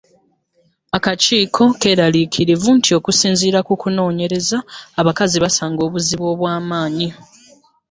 Akakiiko 0.97 1.63
keeraliikirivu 1.81 2.69
nti 2.77 2.89
okusinziira 2.97 3.59
ku 3.67 3.73
kunoonyereza, 3.81 4.57
abakazi 4.99 5.37
basanga 5.43 5.81
obuzibu 5.87 6.25
obw’amaany. 6.33 7.07